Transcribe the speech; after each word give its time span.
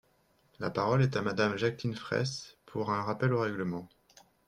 La 0.57 0.71
parole 0.71 1.03
est 1.03 1.15
à 1.15 1.21
Madame 1.21 1.57
Jacqueline 1.57 1.93
Fraysse, 1.93 2.57
pour 2.65 2.89
un 2.91 3.03
rappel 3.03 3.33
au 3.33 3.39
règlement. 3.41 3.87